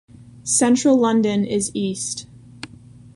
Central 0.43 0.97
London 0.97 1.45
is 1.45 1.69
east. 1.75 2.25